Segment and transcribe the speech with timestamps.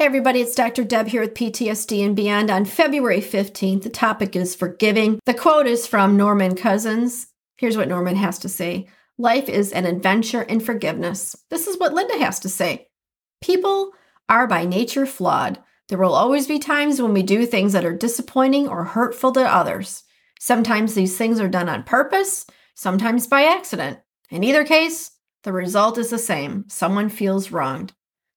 [0.00, 0.82] Hey, everybody, it's Dr.
[0.82, 3.82] Deb here with PTSD and Beyond on February 15th.
[3.82, 5.20] The topic is forgiving.
[5.26, 7.26] The quote is from Norman Cousins.
[7.58, 11.36] Here's what Norman has to say Life is an adventure in forgiveness.
[11.50, 12.88] This is what Linda has to say.
[13.42, 13.90] People
[14.26, 15.58] are by nature flawed.
[15.90, 19.42] There will always be times when we do things that are disappointing or hurtful to
[19.42, 20.04] others.
[20.38, 23.98] Sometimes these things are done on purpose, sometimes by accident.
[24.30, 25.10] In either case,
[25.42, 27.92] the result is the same someone feels wronged.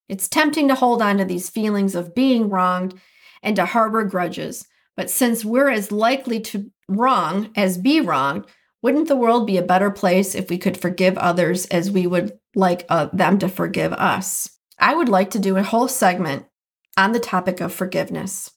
[0.09, 3.00] It's tempting to hold on to these feelings of being wronged
[3.42, 4.68] and to harbor grudges.
[4.96, 8.46] But since we're as likely to wrong as be wronged,
[8.81, 12.38] wouldn't the world be a better place if we could forgive others as we would
[12.54, 14.50] like uh, them to forgive us?
[14.78, 16.46] I would like to do a whole segment
[16.97, 18.52] on the topic of forgiveness.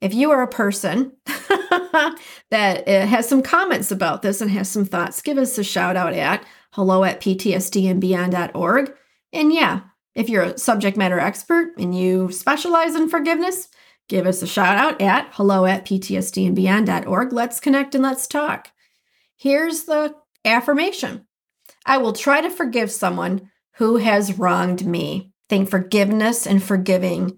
[0.00, 1.12] If you are a person
[2.50, 5.96] that uh, has some comments about this and has some thoughts, give us a shout
[5.96, 8.94] out at hello at ptsdandbeyond.org.
[9.32, 9.80] And yeah,
[10.16, 13.68] if you're a subject matter expert and you specialize in forgiveness,
[14.08, 17.32] give us a shout out at hello at ptsdandbeyond.org.
[17.32, 18.70] Let's connect and let's talk.
[19.36, 21.26] Here's the affirmation
[21.84, 25.32] I will try to forgive someone who has wronged me.
[25.50, 27.36] Think forgiveness and forgiving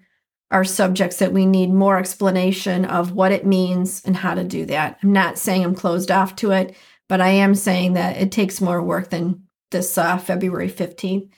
[0.51, 4.65] are subjects that we need more explanation of what it means and how to do
[4.67, 4.99] that.
[5.03, 6.77] I'm not saying I'm closed off to it,
[7.09, 11.29] but I am saying that it takes more work than this uh, February 15th.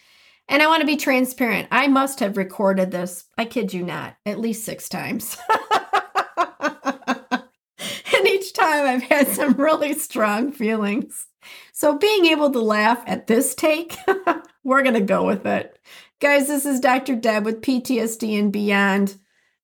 [0.51, 1.69] And I want to be transparent.
[1.71, 5.39] I must have recorded this, I kid you not, at least six times.
[6.61, 11.29] and each time I've had some really strong feelings.
[11.73, 13.97] So being able to laugh at this take,
[14.65, 15.79] we're going to go with it.
[16.19, 17.15] Guys, this is Dr.
[17.15, 19.15] Deb with PTSD and Beyond.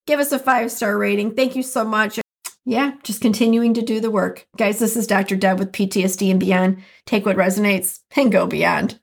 [0.06, 1.34] Give us a five star rating.
[1.34, 2.20] Thank you so much.
[2.64, 4.46] Yeah, just continuing to do the work.
[4.56, 5.34] Guys, this is Dr.
[5.34, 6.80] Deb with PTSD and Beyond.
[7.06, 9.00] Take what resonates and go beyond.